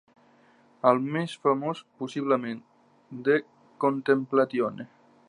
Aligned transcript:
El 0.91 1.01
més 1.17 1.35
famós 1.43 1.83
possiblement 2.01 2.65
"De 3.29 3.37
contemplatione". 3.85 4.93